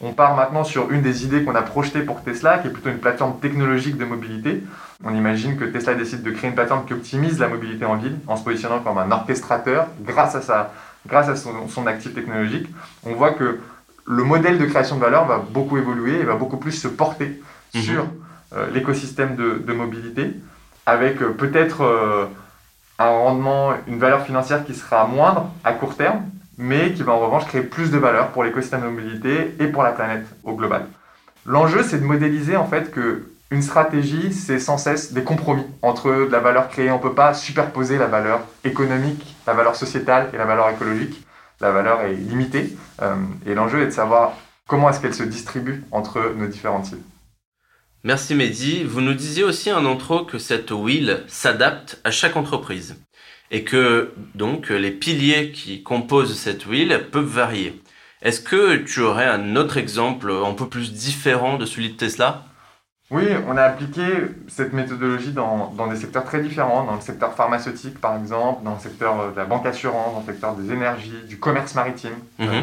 on, 0.00 0.12
part 0.12 0.34
maintenant 0.34 0.64
sur 0.64 0.90
une 0.90 1.00
des 1.00 1.24
idées 1.24 1.44
qu'on 1.44 1.54
a 1.54 1.62
projetées 1.62 2.02
pour 2.02 2.22
Tesla, 2.22 2.58
qui 2.58 2.66
est 2.66 2.70
plutôt 2.70 2.90
une 2.90 2.98
plateforme 2.98 3.38
technologique 3.38 3.96
de 3.96 4.04
mobilité, 4.04 4.64
on 5.04 5.14
imagine 5.14 5.56
que 5.56 5.64
Tesla 5.64 5.94
décide 5.94 6.22
de 6.22 6.30
créer 6.32 6.50
une 6.50 6.56
plateforme 6.56 6.84
qui 6.84 6.92
optimise 6.92 7.38
la 7.38 7.48
mobilité 7.48 7.84
en 7.84 7.94
ville 7.94 8.16
en 8.26 8.36
se 8.36 8.42
positionnant 8.42 8.80
comme 8.80 8.98
un 8.98 9.10
orchestrateur 9.12 9.86
grâce 10.04 10.34
à, 10.34 10.42
sa, 10.42 10.72
grâce 11.06 11.28
à 11.28 11.36
son, 11.36 11.86
actif 11.86 12.14
technologique. 12.14 12.68
On 13.06 13.14
voit 13.14 13.30
que 13.30 13.60
le 14.06 14.24
modèle 14.24 14.58
de 14.58 14.66
création 14.66 14.96
de 14.96 15.00
valeur 15.00 15.26
va 15.26 15.38
beaucoup 15.38 15.78
évoluer 15.78 16.18
et 16.18 16.24
va 16.24 16.34
beaucoup 16.34 16.56
plus 16.56 16.72
se 16.72 16.88
porter 16.88 17.40
mhm. 17.74 17.80
sur 17.80 18.06
euh, 18.56 18.66
l'écosystème 18.74 19.36
de, 19.36 19.72
mobilité 19.72 20.32
avec 20.84 21.22
euh, 21.22 21.28
peut-être 21.28 22.28
un 23.00 23.08
rendement, 23.08 23.72
une 23.88 23.98
valeur 23.98 24.24
financière 24.24 24.64
qui 24.64 24.74
sera 24.74 25.06
moindre 25.06 25.50
à 25.64 25.72
court 25.72 25.96
terme, 25.96 26.22
mais 26.58 26.92
qui 26.92 27.02
va 27.02 27.12
en 27.12 27.18
revanche 27.18 27.46
créer 27.46 27.62
plus 27.62 27.90
de 27.90 27.98
valeur 27.98 28.28
pour 28.28 28.44
l'écosystème 28.44 28.82
de 28.82 28.88
mobilité 28.88 29.54
et 29.58 29.66
pour 29.66 29.82
la 29.82 29.92
planète 29.92 30.26
au 30.44 30.54
global. 30.54 30.86
L'enjeu, 31.46 31.82
c'est 31.82 31.98
de 31.98 32.04
modéliser 32.04 32.56
en 32.56 32.66
fait 32.66 32.90
que 32.90 33.24
Une 33.52 33.62
stratégie, 33.62 34.32
c'est 34.32 34.60
sans 34.60 34.78
cesse 34.78 35.12
des 35.12 35.24
compromis 35.24 35.66
entre 35.82 36.28
la 36.30 36.38
valeur 36.38 36.68
créée. 36.68 36.92
On 36.92 36.98
ne 36.98 37.02
peut 37.02 37.14
pas 37.14 37.34
superposer 37.34 37.98
la 37.98 38.06
valeur 38.06 38.42
économique, 38.62 39.36
la 39.44 39.54
valeur 39.54 39.74
sociétale 39.74 40.30
et 40.32 40.36
la 40.36 40.44
valeur 40.44 40.70
écologique. 40.70 41.26
La 41.60 41.72
valeur 41.72 42.02
est 42.02 42.14
limitée 42.14 42.76
euh, 43.02 43.16
et 43.44 43.54
l'enjeu 43.54 43.82
est 43.82 43.86
de 43.86 43.90
savoir 43.90 44.34
comment 44.68 44.88
est-ce 44.88 45.00
qu'elle 45.00 45.14
se 45.14 45.24
distribue 45.24 45.82
entre 45.90 46.32
nos 46.36 46.46
différentes 46.46 46.86
cibles. 46.86 47.02
Merci 48.02 48.34
Mehdi. 48.34 48.82
Vous 48.82 49.02
nous 49.02 49.12
disiez 49.12 49.44
aussi 49.44 49.70
en 49.70 49.84
intro 49.84 50.24
que 50.24 50.38
cette 50.38 50.70
wheel 50.70 51.22
s'adapte 51.26 52.00
à 52.02 52.10
chaque 52.10 52.36
entreprise 52.36 52.96
et 53.50 53.62
que 53.62 54.14
donc 54.34 54.70
les 54.70 54.90
piliers 54.90 55.52
qui 55.52 55.82
composent 55.82 56.38
cette 56.38 56.66
wheel 56.66 57.08
peuvent 57.12 57.24
varier. 57.24 57.82
Est-ce 58.22 58.40
que 58.40 58.76
tu 58.76 59.00
aurais 59.00 59.26
un 59.26 59.54
autre 59.56 59.76
exemple 59.76 60.30
un 60.30 60.54
peu 60.54 60.66
plus 60.66 60.94
différent 60.94 61.58
de 61.58 61.66
celui 61.66 61.90
de 61.90 61.96
Tesla? 61.96 62.44
Oui, 63.10 63.24
on 63.48 63.56
a 63.56 63.64
appliqué 63.64 64.02
cette 64.46 64.72
méthodologie 64.72 65.32
dans, 65.32 65.74
des 65.90 65.96
secteurs 65.96 66.24
très 66.24 66.40
différents, 66.40 66.84
dans 66.84 66.94
le 66.94 67.00
secteur 67.00 67.34
pharmaceutique 67.34 68.00
par 68.00 68.16
exemple, 68.16 68.62
dans 68.64 68.74
le 68.74 68.80
secteur 68.80 69.32
de 69.32 69.36
la 69.36 69.44
banque 69.44 69.66
assurance, 69.66 70.14
dans 70.14 70.20
le 70.20 70.26
secteur 70.26 70.54
des 70.54 70.72
énergies, 70.72 71.24
du 71.28 71.38
commerce 71.38 71.74
maritime. 71.74 72.14
Mhm. 72.38 72.48
Euh, 72.48 72.62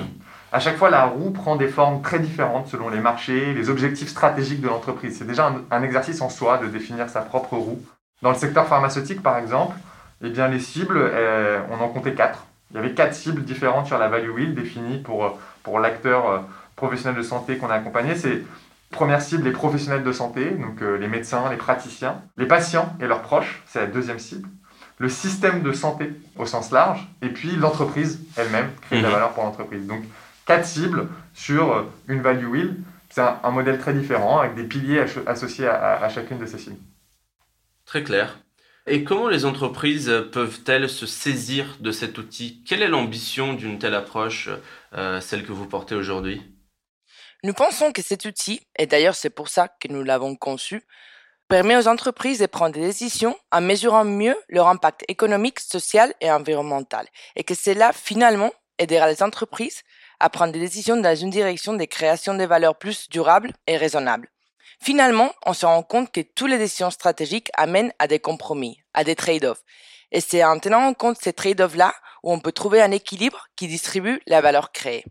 à 0.57 0.59
chaque 0.59 0.77
fois, 0.77 0.89
la 0.89 1.05
roue 1.05 1.29
prend 1.29 1.55
des 1.55 1.67
formes 1.67 2.01
très 2.01 2.17
différentes 2.17 2.67
selon 2.67 2.89
les 2.89 2.99
marchés, 2.99 3.53
les 3.53 3.69
objectifs 3.69 4.07
stratégiques 4.07 4.59
de 4.59 4.67
l'entreprise. 4.67 5.15
C'est 5.19 5.27
déjà 5.27 5.53
un, 5.69 5.83
exercice 5.83 6.19
en 6.19 6.29
soi 6.29 6.57
de 6.57 6.65
définir 6.65 7.09
sa 7.09 7.21
propre 7.21 7.57
roue. 7.57 7.79
Dans 8.23 8.31
le 8.31 8.37
secteur 8.37 8.65
pharmaceutique 8.65 9.21
par 9.21 9.37
exemple, 9.37 9.75
eh 10.23 10.31
bien, 10.31 10.47
les 10.47 10.59
cibles, 10.59 10.97
euh, 10.97 11.61
on 11.69 11.83
en 11.83 11.89
comptait 11.89 12.15
quatre. 12.15 12.47
Il 12.71 12.77
y 12.77 12.79
avait 12.79 12.95
quatre 12.95 13.13
cibles 13.13 13.43
différentes 13.43 13.85
sur 13.85 13.99
la 13.99 14.07
value 14.07 14.31
wheel 14.31 14.55
définies 14.55 14.97
pour, 14.97 15.37
pour 15.61 15.79
l'acteur 15.79 16.27
euh, 16.27 16.39
professionnel 16.75 17.15
de 17.15 17.21
santé 17.21 17.57
qu'on 17.57 17.69
a 17.69 17.75
accompagné. 17.75 18.15
C'est 18.15 18.41
Première 18.89 19.21
cible, 19.21 19.43
les 19.43 19.51
professionnels 19.51 20.03
de 20.03 20.11
santé, 20.13 20.49
donc 20.49 20.81
euh, 20.81 20.97
les 20.97 21.09
médecins, 21.09 21.49
les 21.51 21.57
praticiens, 21.57 22.21
les 22.37 22.45
patients 22.47 22.95
et 23.01 23.05
leurs 23.05 23.21
proches, 23.21 23.61
c'est 23.67 23.79
la 23.79 23.85
deuxième 23.85 24.17
cible. 24.17 24.47
Le 24.97 25.09
système 25.09 25.61
de 25.61 25.73
santé 25.73 26.13
au 26.37 26.45
sens 26.45 26.71
large, 26.71 27.05
et 27.21 27.27
puis 27.27 27.57
l'entreprise 27.57 28.21
elle-même, 28.37 28.69
créer 28.83 28.99
de 28.99 29.03
la 29.03 29.09
mhm. 29.09 29.15
valeur 29.15 29.31
pour 29.33 29.43
l'entreprise. 29.43 29.85
Donc 29.85 30.03
quatre 30.47 30.65
cibles 30.65 31.07
sur 31.33 31.71
euh, 31.71 31.83
une 32.07 32.21
value 32.21 32.47
wheel. 32.47 32.75
C'est 33.09 33.21
un, 33.21 33.51
modèle 33.51 33.79
très 33.79 33.93
différent 33.93 34.39
avec 34.39 34.55
des 34.55 34.63
piliers 34.63 35.05
associés 35.27 35.67
à, 35.67 36.09
chacune 36.09 36.39
de 36.39 36.45
ces 36.45 36.57
cibles. 36.57 36.79
Très 37.85 38.03
clair. 38.03 38.39
Et 38.85 39.03
comment 39.03 39.29
les 39.29 39.45
entreprises 39.45 40.11
peuvent-elles 40.31 40.89
se 40.89 41.05
saisir 41.05 41.77
de 41.79 41.91
cet 41.91 42.17
outil? 42.17 42.63
Quelle 42.67 42.81
est 42.81 42.87
l'ambition 42.87 43.53
d'une 43.53 43.79
telle 43.79 43.95
approche, 43.95 44.49
euh, 44.93 45.21
celle 45.21 45.45
que 45.45 45.53
vous 45.53 45.67
portez 45.67 45.95
aujourd'hui? 45.95 46.41
Nous 47.43 47.53
pensons 47.53 47.91
que 47.91 48.01
cet 48.01 48.25
outil, 48.25 48.61
et 48.77 48.87
d'ailleurs 48.87 49.15
c'est 49.15 49.29
pour 49.29 49.47
ça 49.47 49.67
que 49.67 49.87
nous 49.87 50.03
l'avons 50.03 50.35
conçu, 50.35 50.83
permet 51.47 51.77
aux 51.77 51.87
entreprises 51.87 52.39
de 52.39 52.45
prendre 52.45 52.73
des 52.73 52.81
décisions 52.81 53.37
en 53.51 53.61
mesurant 53.61 54.03
mieux 54.03 54.35
leur 54.49 54.67
impact 54.67 55.05
économique, 55.07 55.59
social 55.59 56.13
et 56.19 56.29
environnemental, 56.29 57.07
et 57.35 57.43
que 57.43 57.55
cela 57.55 57.93
finalement 57.93 58.51
aidera 58.79 59.09
les 59.09 59.23
entreprises 59.23 59.81
à 60.19 60.29
prendre 60.29 60.53
des 60.53 60.59
décisions 60.59 60.97
dans 60.97 61.15
une 61.15 61.29
direction 61.29 61.73
de 61.73 61.85
création 61.85 62.33
de 62.33 62.43
valeurs 62.43 62.77
plus 62.77 63.09
durables 63.09 63.53
et 63.67 63.77
raisonnables. 63.77 64.29
Finalement, 64.81 65.33
on 65.45 65.53
se 65.53 65.65
rend 65.65 65.83
compte 65.83 66.11
que 66.11 66.21
toutes 66.21 66.49
les 66.49 66.57
décisions 66.57 66.91
stratégiques 66.91 67.49
amènent 67.55 67.93
à 67.99 68.07
des 68.07 68.19
compromis, 68.19 68.79
à 68.93 69.03
des 69.03 69.15
trade-offs. 69.15 69.63
Et 70.11 70.21
c'est 70.21 70.43
en 70.43 70.59
tenant 70.59 70.85
en 70.85 70.93
compte 70.93 71.17
ces 71.21 71.33
trade-offs-là 71.33 71.93
où 72.23 72.31
on 72.31 72.39
peut 72.39 72.51
trouver 72.51 72.81
un 72.81 72.91
équilibre 72.91 73.47
qui 73.55 73.67
distribue 73.67 74.21
la 74.27 74.41
valeur 74.41 74.71
créée. 74.71 75.05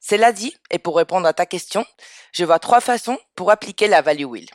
Cela 0.00 0.32
dit, 0.32 0.54
et 0.70 0.78
pour 0.78 0.96
répondre 0.96 1.26
à 1.26 1.32
ta 1.32 1.46
question, 1.46 1.86
je 2.32 2.44
vois 2.44 2.58
trois 2.58 2.80
façons 2.80 3.18
pour 3.36 3.50
appliquer 3.50 3.88
la 3.88 4.02
value 4.02 4.24
wheel. 4.24 4.48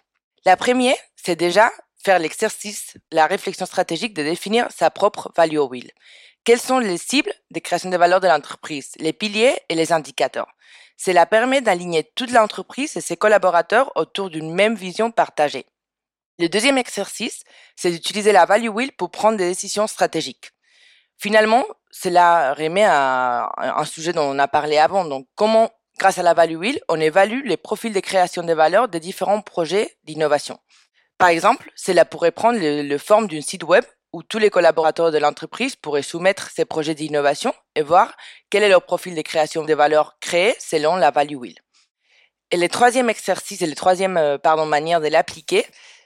La 0.46 0.58
première, 0.58 0.96
c'est 1.15 1.36
déjà 1.36 1.72
faire 2.03 2.19
l'exercice, 2.19 2.98
la 3.12 3.25
réflexion 3.27 3.65
stratégique 3.65 4.13
de 4.13 4.24
définir 4.24 4.67
sa 4.72 4.89
propre 4.89 5.31
value 5.36 5.58
wheel. 5.58 5.91
Quelles 6.43 6.60
sont 6.60 6.79
les 6.79 6.98
cibles 6.98 7.34
de 7.51 7.60
création 7.60 7.89
de 7.89 7.98
valeur 7.98 8.19
de 8.19 8.27
l'entreprise, 8.27 8.91
les 8.98 9.13
piliers 9.13 9.58
et 9.69 9.75
les 9.75 9.91
indicateurs? 9.91 10.48
Cela 10.98 11.25
permet 11.25 11.62
d'aligner 11.62 12.03
toute 12.15 12.31
l'entreprise 12.31 12.98
et 12.98 13.01
ses 13.01 13.17
collaborateurs 13.17 13.91
autour 13.96 14.29
d'une 14.29 14.53
même 14.53 14.75
vision 14.75 15.12
partagée. 15.12 15.65
Le 16.39 16.48
deuxième 16.48 16.77
exercice, 16.77 17.43
c'est 17.75 17.91
d'utiliser 17.91 18.31
la 18.31 18.46
value 18.46 18.69
wheel 18.69 18.91
pour 18.93 19.12
prendre 19.12 19.38
des 19.38 19.48
décisions 19.48 19.88
stratégiques. 19.88 20.51
Finalement, 21.17 21.65
cela 21.91 22.53
remet 22.53 22.86
à 22.86 23.51
un 23.58 23.84
sujet 23.84 24.13
dont 24.13 24.24
on 24.24 24.39
a 24.39 24.48
parlé 24.48 24.77
avant. 24.77 25.03
Donc, 25.03 25.27
comment, 25.36 25.69
grâce 25.98 26.17
à 26.17 26.24
la 26.24 26.34
Value 26.34 26.55
Wheel, 26.55 26.79
on 26.88 27.00
évalue 27.00 27.46
les 27.46 27.58
profils 27.58 27.91
de 27.91 28.00
création 28.00 28.43
de 28.43 28.53
valeur 28.53 28.88
des 28.88 29.01
différents 29.01 29.41
projets 29.41 29.98
d'innovation? 30.05 30.60
Par 31.17 31.27
exemple, 31.27 31.69
cela 31.75 32.05
pourrait 32.05 32.31
prendre 32.31 32.58
le, 32.62 32.98
forme 32.98 33.27
d'une 33.27 33.41
site 33.41 33.63
web 33.63 33.84
où 34.13 34.24
tous 34.24 34.39
les 34.39 34.50
collaborateurs 34.50 35.12
de 35.12 35.18
l'entreprise 35.18 35.75
pourraient 35.75 36.01
soumettre 36.01 36.50
ces 36.51 36.66
projets 36.66 36.96
d'innovation 36.96 37.54
et 37.75 37.82
voir 37.82 38.16
quel 38.50 38.63
est 38.63 38.70
leur 38.70 38.84
profil 38.84 39.16
de 39.16 39.22
création 39.22 39.63
de 39.63 39.74
valeur 39.74 40.18
créé 40.20 40.56
selon 40.60 40.96
la 40.96 41.12
Value 41.12 41.36
Wheel. 41.36 41.56
Et 42.51 42.58
le 42.58 42.68
troisième 42.68 43.10
exercice 43.10 43.62
et 43.62 43.68
le 43.68 43.75
troisième 43.75 44.18
euh, 44.18 44.38
pardon, 44.38 44.66
manière 44.66 45.01
de 45.01 45.08
l'appliquer, 45.08 45.66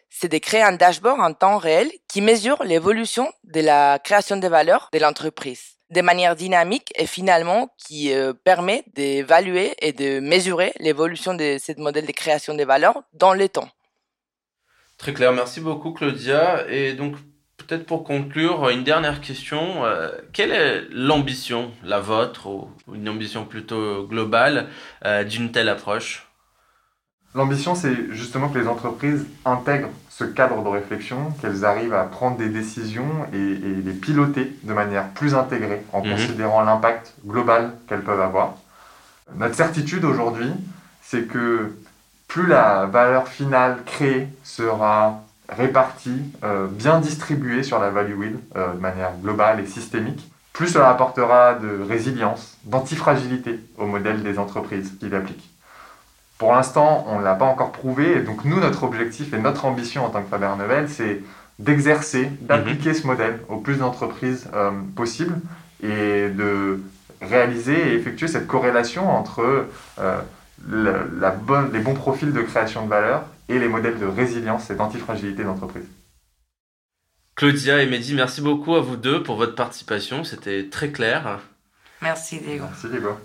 c'est 0.10 0.30
de 0.30 0.38
créer 0.38 0.62
un 0.62 0.74
dashboard 0.74 1.22
en 1.22 1.34
temps 1.34 1.58
réel 1.58 1.92
qui 2.08 2.22
mesure 2.22 2.64
l'évolution 2.64 3.32
de 3.46 3.62
la 3.62 4.00
création 4.00 4.38
de 4.38 4.48
valeur 4.48 4.90
de 4.92 5.00
l'entreprise 5.00 5.74
de 5.94 6.02
manière 6.02 6.36
dynamique 6.36 6.92
et 6.96 7.06
finalement 7.06 7.74
qui 7.78 8.14
euh, 8.14 8.34
permet 8.34 8.84
d'évaluer 8.94 9.74
et 9.80 9.94
de 9.94 10.20
mesurer 10.20 10.74
l'évolution 10.80 11.34
de 11.34 11.58
ce 11.60 11.72
modèle 11.80 12.06
de 12.06 12.12
création 12.12 12.56
de 12.56 12.64
valeur 12.64 13.04
dans 13.14 13.34
le 13.34 13.48
temps. 13.48 13.70
Très 14.98 15.14
clair, 15.14 15.32
merci 15.34 15.62
beaucoup 15.62 15.94
Claudia. 15.94 16.66
Et 16.70 16.94
donc 16.94 17.16
peut-être 17.74 17.88
pour 17.88 18.04
conclure, 18.04 18.70
une 18.70 18.84
dernière 18.84 19.22
question. 19.22 19.84
Euh, 19.86 20.10
quelle 20.32 20.52
est 20.52 20.84
l'ambition, 20.92 21.72
la 21.84 22.00
vôtre, 22.00 22.48
ou 22.48 22.70
une 22.94 23.10
ambition 23.10 23.46
plutôt 23.46 24.06
globale 24.06 24.68
euh, 25.06 25.24
d'une 25.24 25.52
telle 25.52 25.70
approche? 25.70 26.28
L'ambition, 27.34 27.74
c'est 27.74 27.96
justement 28.12 28.50
que 28.50 28.60
les 28.60 28.68
entreprises 28.68 29.26
intègrent 29.44 29.90
ce 30.10 30.24
cadre 30.24 30.64
de 30.64 30.70
réflexion, 30.70 31.32
qu'elles 31.42 31.66
arrivent 31.66 31.96
à 31.96 32.04
prendre 32.04 32.38
des 32.38 32.50
décisions 32.50 33.26
et, 33.34 33.38
les 33.38 33.94
piloter 33.94 34.52
de 34.62 34.74
manière 34.74 35.10
plus 35.10 35.34
intégrée 35.34 35.82
en 35.92 36.04
mhm. 36.04 36.12
considérant 36.12 36.62
l'impact 36.62 37.16
global 37.26 37.74
qu'elles 37.88 38.04
peuvent 38.04 38.22
avoir. 38.22 38.54
Notre 39.36 39.56
certitude 39.56 40.06
aujourd'hui, 40.06 40.52
c'est 41.02 41.24
que 41.24 41.76
plus 42.28 42.46
la 42.46 42.86
valeur 42.86 43.28
finale 43.28 43.80
créée 43.84 44.28
sera 44.44 45.24
répartie, 45.58 46.22
euh, 46.44 46.68
bien 46.68 47.00
distribuée 47.00 47.64
sur 47.64 47.80
la 47.80 47.90
value 47.90 48.18
wheel 48.18 48.40
euh, 48.56 48.74
de 48.74 48.80
manière 48.80 49.12
globale 49.22 49.60
et 49.60 49.66
systémique, 49.66 50.30
plus 50.54 50.68
cela 50.68 50.90
apportera 50.90 51.56
de 51.56 51.82
résilience, 51.88 52.58
d'antifragilité 52.66 53.60
au 53.78 53.86
modèle 53.86 54.22
des 54.22 54.38
entreprises 54.38 54.94
qui 55.00 55.10
l'appliquent. 55.10 55.50
Pour 56.38 56.54
l'instant, 56.54 57.06
on 57.10 57.20
ne 57.20 57.24
l'a 57.24 57.36
pas 57.36 57.46
encore 57.46 57.72
prouvé. 57.72 58.18
Et 58.18 58.22
donc, 58.22 58.46
nous, 58.46 58.60
notre 58.60 58.84
objectif 58.84 59.34
et 59.34 59.38
notre 59.38 59.66
ambition 59.66 60.06
en 60.06 60.10
tant 60.10 60.22
que 60.22 60.30
Faber 60.30 60.50
Novel, 60.58 60.90
c'est 60.90 61.22
d'exercer, 61.60 62.30
d'appliquer 62.42 62.90
mhm. 62.90 62.96
ce 62.96 63.08
modèle 63.08 63.40
au 63.50 63.58
plus 63.58 63.78
d'entreprises 63.78 64.50
euh, 64.54 64.72
possible 64.96 65.36
et 65.82 66.30
de 66.30 66.82
réaliser 67.22 67.94
et 67.94 67.96
effectuer 67.96 68.28
cette 68.28 68.48
corrélation 68.48 69.10
entre 69.10 69.68
euh, 70.00 70.22
la 70.70 71.32
bonne, 71.32 71.72
les 71.74 71.80
bons 71.80 71.94
profils 71.94 72.32
de 72.32 72.42
création 72.42 72.84
de 72.84 72.90
valeur 72.90 73.24
et 73.50 73.60
les 73.60 73.68
modèles 73.68 74.00
de 74.00 74.06
résilience 74.06 74.70
et 74.70 74.76
d'antifragilité 74.76 75.44
d'entreprise. 75.44 75.86
Claudia 77.36 77.82
et 77.82 77.88
Mehdi, 77.88 78.14
merci 78.14 78.42
beaucoup 78.42 78.76
à 78.76 78.82
vous 78.82 78.96
deux 78.96 79.24
pour 79.24 79.36
votre 79.36 79.56
participation. 79.56 80.24
C'était 80.24 80.70
très 80.70 80.92
clair. 80.92 81.40
Merci 82.02 82.40
Diego. 82.40 82.66
Merci 82.66 82.90
Diego. 82.90 83.18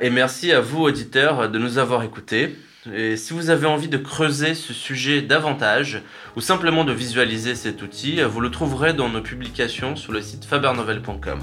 Et 0.00 0.10
merci 0.10 0.52
à 0.52 0.60
vous, 0.60 0.82
auditeurs, 0.82 1.48
de 1.48 1.58
nous 1.58 1.78
avoir 1.78 2.02
écoutés. 2.02 2.56
Et 2.94 3.16
si 3.16 3.32
vous 3.32 3.50
avez 3.50 3.66
envie 3.66 3.88
de 3.88 3.98
creuser 3.98 4.54
ce 4.54 4.72
sujet 4.72 5.22
davantage 5.22 6.02
ou 6.36 6.40
simplement 6.40 6.84
de 6.84 6.92
visualiser 6.92 7.54
cet 7.54 7.82
outil, 7.82 8.20
vous 8.22 8.40
le 8.40 8.50
trouverez 8.50 8.92
dans 8.92 9.08
nos 9.08 9.22
publications 9.22 9.96
sur 9.96 10.12
le 10.12 10.22
site 10.22 10.44
fabernovel.com. 10.44 11.40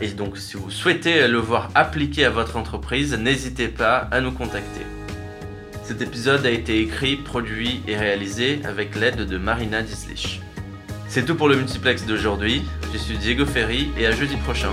Et 0.00 0.08
donc 0.08 0.36
si 0.36 0.56
vous 0.56 0.70
souhaitez 0.70 1.28
le 1.28 1.38
voir 1.38 1.70
appliqué 1.74 2.24
à 2.24 2.30
votre 2.30 2.56
entreprise, 2.56 3.14
n'hésitez 3.14 3.68
pas 3.68 4.08
à 4.10 4.20
nous 4.20 4.32
contacter. 4.32 4.95
Cet 5.86 6.02
épisode 6.02 6.44
a 6.44 6.50
été 6.50 6.80
écrit, 6.80 7.14
produit 7.14 7.80
et 7.86 7.96
réalisé 7.96 8.58
avec 8.64 8.96
l'aide 8.96 9.24
de 9.24 9.38
Marina 9.38 9.82
Dislich. 9.82 10.40
C'est 11.06 11.24
tout 11.24 11.36
pour 11.36 11.48
le 11.48 11.54
multiplex 11.54 12.04
d'aujourd'hui. 12.04 12.64
Je 12.92 12.98
suis 12.98 13.16
Diego 13.16 13.46
Ferry 13.46 13.90
et 13.96 14.04
à 14.04 14.10
jeudi 14.10 14.34
prochain. 14.34 14.72